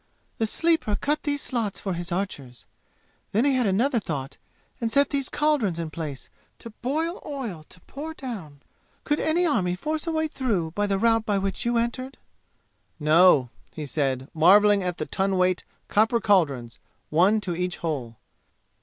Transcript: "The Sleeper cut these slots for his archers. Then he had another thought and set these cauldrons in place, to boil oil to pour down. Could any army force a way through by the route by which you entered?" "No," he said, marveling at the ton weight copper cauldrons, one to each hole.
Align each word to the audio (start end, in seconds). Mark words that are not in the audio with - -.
"The 0.39 0.47
Sleeper 0.47 0.95
cut 0.95 1.21
these 1.21 1.43
slots 1.43 1.79
for 1.79 1.93
his 1.93 2.11
archers. 2.11 2.65
Then 3.33 3.45
he 3.45 3.53
had 3.53 3.67
another 3.67 3.99
thought 3.99 4.37
and 4.81 4.91
set 4.91 5.11
these 5.11 5.29
cauldrons 5.29 5.77
in 5.77 5.91
place, 5.91 6.27
to 6.57 6.71
boil 6.81 7.21
oil 7.23 7.67
to 7.69 7.79
pour 7.81 8.15
down. 8.15 8.61
Could 9.03 9.19
any 9.19 9.45
army 9.45 9.75
force 9.75 10.07
a 10.07 10.11
way 10.11 10.27
through 10.27 10.71
by 10.71 10.87
the 10.87 10.97
route 10.97 11.27
by 11.27 11.37
which 11.37 11.65
you 11.65 11.77
entered?" 11.77 12.17
"No," 12.99 13.49
he 13.75 13.85
said, 13.85 14.27
marveling 14.33 14.81
at 14.81 14.97
the 14.97 15.05
ton 15.05 15.37
weight 15.37 15.63
copper 15.87 16.19
cauldrons, 16.19 16.79
one 17.11 17.39
to 17.41 17.55
each 17.55 17.77
hole. 17.77 18.15